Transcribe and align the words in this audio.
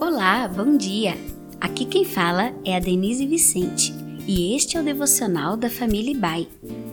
Olá, 0.00 0.46
bom 0.46 0.76
dia! 0.76 1.16
Aqui 1.60 1.86
quem 1.86 2.04
fala 2.04 2.52
é 2.64 2.76
a 2.76 2.78
Denise 2.78 3.26
Vicente 3.26 3.94
e 4.26 4.54
este 4.54 4.76
é 4.76 4.80
o 4.80 4.84
devocional 4.84 5.56
da 5.56 5.70
família 5.70 6.12
Ibai, 6.12 6.46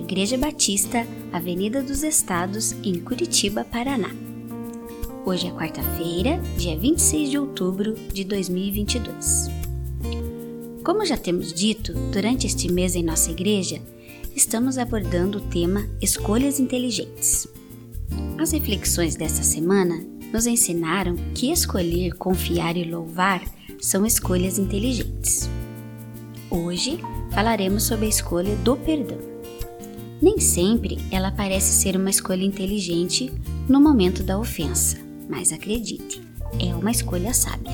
Igreja 0.00 0.38
Batista, 0.38 1.06
Avenida 1.32 1.82
dos 1.82 2.02
Estados, 2.02 2.72
em 2.82 2.98
Curitiba, 3.00 3.64
Paraná. 3.64 4.10
Hoje 5.26 5.48
é 5.48 5.50
quarta-feira, 5.50 6.40
dia 6.56 6.78
26 6.78 7.30
de 7.30 7.38
outubro 7.38 7.94
de 8.12 8.24
2022. 8.24 9.50
Como 10.82 11.04
já 11.04 11.18
temos 11.18 11.52
dito, 11.52 11.92
durante 12.10 12.46
este 12.46 12.72
mês 12.72 12.96
em 12.96 13.02
nossa 13.02 13.30
igreja, 13.30 13.82
estamos 14.34 14.78
abordando 14.78 15.38
o 15.38 15.48
tema 15.48 15.86
Escolhas 16.00 16.58
Inteligentes. 16.58 17.46
As 18.38 18.52
reflexões 18.52 19.14
dessa 19.14 19.42
semana 19.42 20.13
nos 20.34 20.48
ensinaram 20.48 21.14
que 21.32 21.52
escolher, 21.52 22.14
confiar 22.14 22.76
e 22.76 22.82
louvar 22.82 23.40
são 23.80 24.04
escolhas 24.04 24.58
inteligentes. 24.58 25.48
Hoje 26.50 26.98
falaremos 27.30 27.84
sobre 27.84 28.06
a 28.06 28.08
escolha 28.08 28.56
do 28.56 28.76
perdão. 28.76 29.18
Nem 30.20 30.40
sempre 30.40 30.98
ela 31.12 31.30
parece 31.30 31.72
ser 31.80 31.94
uma 31.94 32.10
escolha 32.10 32.42
inteligente 32.42 33.32
no 33.68 33.80
momento 33.80 34.24
da 34.24 34.36
ofensa, 34.36 34.98
mas 35.28 35.52
acredite, 35.52 36.20
é 36.58 36.74
uma 36.74 36.90
escolha 36.90 37.32
sábia. 37.32 37.72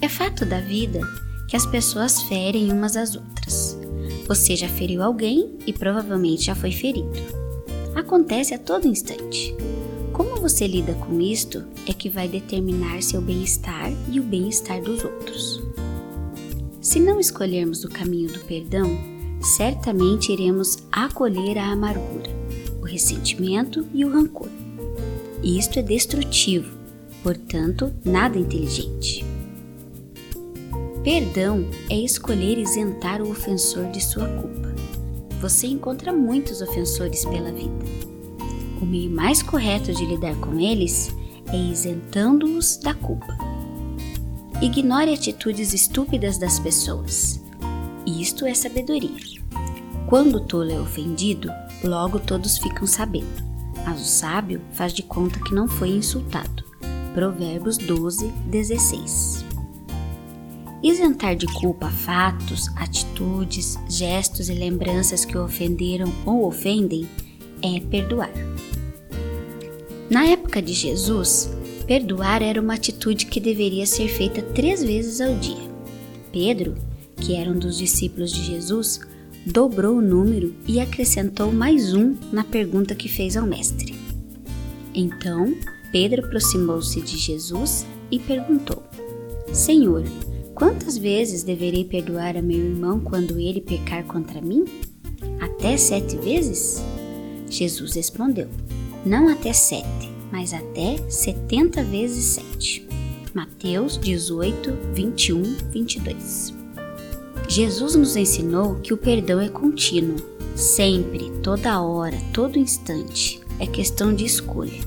É 0.00 0.08
fato 0.08 0.44
da 0.44 0.60
vida 0.60 1.00
que 1.48 1.56
as 1.56 1.64
pessoas 1.64 2.22
ferem 2.22 2.72
umas 2.72 2.96
às 2.96 3.14
outras. 3.14 3.78
Você 4.26 4.56
já 4.56 4.68
feriu 4.68 5.00
alguém 5.00 5.58
e 5.64 5.72
provavelmente 5.72 6.46
já 6.46 6.56
foi 6.56 6.72
ferido. 6.72 7.12
Acontece 7.94 8.52
a 8.54 8.58
todo 8.58 8.88
instante. 8.88 9.54
Como 10.14 10.36
você 10.36 10.68
lida 10.68 10.94
com 10.94 11.20
isto 11.20 11.64
é 11.88 11.92
que 11.92 12.08
vai 12.08 12.28
determinar 12.28 13.02
seu 13.02 13.20
bem-estar 13.20 13.90
e 14.08 14.20
o 14.20 14.22
bem-estar 14.22 14.80
dos 14.80 15.02
outros. 15.02 15.60
Se 16.80 17.00
não 17.00 17.18
escolhermos 17.18 17.82
o 17.82 17.90
caminho 17.90 18.32
do 18.32 18.38
perdão, 18.44 18.96
certamente 19.42 20.30
iremos 20.30 20.78
acolher 20.92 21.58
a 21.58 21.66
amargura, 21.66 22.30
o 22.80 22.84
ressentimento 22.84 23.84
e 23.92 24.04
o 24.04 24.08
rancor. 24.08 24.48
Isto 25.42 25.80
é 25.80 25.82
destrutivo, 25.82 26.78
portanto, 27.20 27.92
nada 28.04 28.38
inteligente. 28.38 29.24
Perdão 31.02 31.68
é 31.90 31.96
escolher 31.96 32.56
isentar 32.56 33.20
o 33.20 33.32
ofensor 33.32 33.90
de 33.90 34.00
sua 34.00 34.28
culpa. 34.28 34.72
Você 35.40 35.66
encontra 35.66 36.12
muitos 36.12 36.62
ofensores 36.62 37.24
pela 37.24 37.50
vida 37.50 38.13
o 38.84 38.86
meio 38.86 39.10
mais 39.10 39.42
correto 39.42 39.92
de 39.94 40.04
lidar 40.04 40.36
com 40.36 40.60
eles 40.60 41.14
é 41.50 41.56
isentando-os 41.56 42.76
da 42.76 42.94
culpa. 42.94 43.36
Ignore 44.60 45.12
atitudes 45.12 45.72
estúpidas 45.72 46.38
das 46.38 46.58
pessoas. 46.60 47.42
Isto 48.06 48.44
é 48.44 48.54
sabedoria. 48.54 49.42
Quando 50.06 50.36
o 50.36 50.40
tolo 50.40 50.70
é 50.70 50.78
ofendido, 50.78 51.50
logo 51.82 52.20
todos 52.20 52.58
ficam 52.58 52.86
sabendo, 52.86 53.42
mas 53.86 54.00
o 54.00 54.04
sábio 54.04 54.60
faz 54.72 54.92
de 54.92 55.02
conta 55.02 55.40
que 55.40 55.54
não 55.54 55.66
foi 55.66 55.88
insultado. 55.88 56.62
Provérbios 57.14 57.78
12, 57.78 58.28
16. 58.46 59.44
Isentar 60.82 61.34
de 61.34 61.46
culpa 61.46 61.88
fatos, 61.88 62.68
atitudes, 62.76 63.78
gestos 63.88 64.50
e 64.50 64.54
lembranças 64.54 65.24
que 65.24 65.38
ofenderam 65.38 66.12
ou 66.26 66.46
ofendem 66.46 67.08
é 67.64 67.80
perdoar. 67.80 68.30
Na 70.10 70.26
época 70.26 70.60
de 70.60 70.74
Jesus, 70.74 71.50
perdoar 71.86 72.42
era 72.42 72.60
uma 72.60 72.74
atitude 72.74 73.26
que 73.26 73.40
deveria 73.40 73.86
ser 73.86 74.08
feita 74.08 74.42
três 74.42 74.84
vezes 74.84 75.20
ao 75.20 75.34
dia. 75.36 75.72
Pedro, 76.30 76.74
que 77.16 77.34
era 77.34 77.50
um 77.50 77.58
dos 77.58 77.78
discípulos 77.78 78.30
de 78.30 78.42
Jesus, 78.44 79.00
dobrou 79.46 79.96
o 79.96 80.02
número 80.02 80.54
e 80.66 80.78
acrescentou 80.78 81.50
mais 81.50 81.94
um 81.94 82.14
na 82.30 82.44
pergunta 82.44 82.94
que 82.94 83.08
fez 83.08 83.36
ao 83.36 83.46
Mestre. 83.46 83.94
Então, 84.94 85.54
Pedro 85.90 86.24
aproximou-se 86.24 87.00
de 87.00 87.16
Jesus 87.16 87.86
e 88.10 88.18
perguntou: 88.18 88.82
Senhor, 89.52 90.04
quantas 90.54 90.98
vezes 90.98 91.42
deverei 91.42 91.84
perdoar 91.84 92.36
a 92.36 92.42
meu 92.42 92.58
irmão 92.58 93.00
quando 93.00 93.38
ele 93.38 93.60
pecar 93.60 94.04
contra 94.04 94.40
mim? 94.40 94.64
Até 95.40 95.76
sete 95.76 96.16
vezes? 96.16 96.82
Jesus 97.48 97.94
respondeu: 97.94 98.48
não 99.04 99.28
até 99.28 99.52
sete, 99.52 100.10
mas 100.32 100.54
até 100.54 100.96
setenta 101.10 101.84
vezes 101.84 102.24
sete. 102.24 102.88
Mateus 103.34 103.98
18, 103.98 104.72
21, 104.94 105.42
22. 105.70 106.54
Jesus 107.46 107.94
nos 107.94 108.16
ensinou 108.16 108.76
que 108.76 108.94
o 108.94 108.96
perdão 108.96 109.40
é 109.40 109.48
contínuo, 109.48 110.16
sempre, 110.56 111.30
toda 111.42 111.82
hora, 111.82 112.16
todo 112.32 112.58
instante. 112.58 113.40
É 113.58 113.66
questão 113.66 114.14
de 114.14 114.24
escolha. 114.24 114.80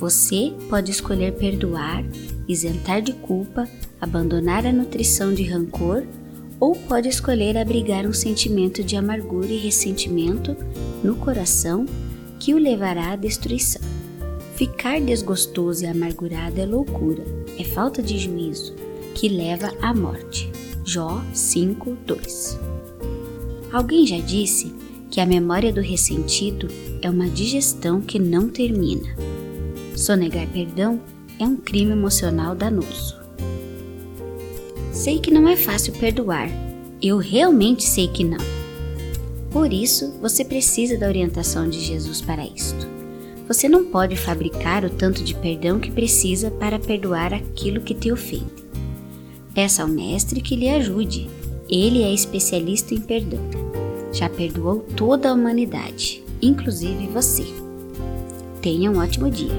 Você 0.00 0.52
pode 0.68 0.90
escolher 0.90 1.34
perdoar, 1.34 2.04
isentar 2.48 3.00
de 3.00 3.12
culpa, 3.12 3.68
abandonar 4.00 4.66
a 4.66 4.72
nutrição 4.72 5.32
de 5.32 5.44
rancor 5.44 6.02
ou 6.58 6.74
pode 6.74 7.08
escolher 7.08 7.56
abrigar 7.56 8.06
um 8.06 8.12
sentimento 8.12 8.82
de 8.82 8.96
amargura 8.96 9.48
e 9.48 9.58
ressentimento 9.58 10.56
no 11.02 11.16
coração 11.16 11.86
que 12.38 12.54
o 12.54 12.58
levará 12.58 13.12
à 13.12 13.16
destruição. 13.16 13.82
Ficar 14.54 15.00
desgostoso 15.00 15.84
e 15.84 15.86
amargurado 15.86 16.58
é 16.60 16.64
loucura, 16.64 17.24
é 17.58 17.64
falta 17.64 18.02
de 18.02 18.18
juízo, 18.18 18.74
que 19.14 19.28
leva 19.28 19.72
à 19.82 19.92
morte. 19.92 20.50
Jó 20.84 21.22
5:2. 21.34 22.58
Alguém 23.72 24.06
já 24.06 24.18
disse 24.18 24.72
que 25.10 25.20
a 25.20 25.26
memória 25.26 25.72
do 25.72 25.80
ressentido 25.80 26.68
é 27.02 27.10
uma 27.10 27.28
digestão 27.28 28.00
que 28.00 28.18
não 28.18 28.48
termina. 28.48 29.14
Sonegar 29.94 30.46
perdão 30.48 31.00
é 31.38 31.44
um 31.44 31.56
crime 31.56 31.92
emocional 31.92 32.54
danoso. 32.54 33.25
Sei 34.96 35.18
que 35.18 35.30
não 35.30 35.46
é 35.46 35.54
fácil 35.54 35.92
perdoar. 35.92 36.48
Eu 37.02 37.18
realmente 37.18 37.84
sei 37.84 38.08
que 38.08 38.24
não. 38.24 38.42
Por 39.50 39.70
isso, 39.70 40.14
você 40.22 40.42
precisa 40.42 40.96
da 40.96 41.06
orientação 41.06 41.68
de 41.68 41.78
Jesus 41.78 42.22
para 42.22 42.46
isto. 42.46 42.88
Você 43.46 43.68
não 43.68 43.84
pode 43.84 44.16
fabricar 44.16 44.86
o 44.86 44.90
tanto 44.90 45.22
de 45.22 45.34
perdão 45.34 45.78
que 45.78 45.90
precisa 45.90 46.50
para 46.50 46.78
perdoar 46.78 47.34
aquilo 47.34 47.82
que 47.82 47.92
te 47.94 48.10
ofende. 48.10 48.46
Peça 49.54 49.82
ao 49.82 49.88
Mestre 49.88 50.40
que 50.40 50.56
lhe 50.56 50.70
ajude. 50.70 51.28
Ele 51.68 52.02
é 52.02 52.12
especialista 52.12 52.94
em 52.94 53.00
perdão. 53.00 53.40
Já 54.14 54.30
perdoou 54.30 54.78
toda 54.96 55.28
a 55.28 55.34
humanidade, 55.34 56.24
inclusive 56.40 57.06
você. 57.08 57.44
Tenha 58.62 58.90
um 58.90 58.98
ótimo 58.98 59.30
dia. 59.30 59.52